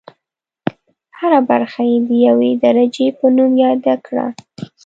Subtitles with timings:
[1.19, 4.27] هره برخه یې د یوې درجې په نوم یاده کړه.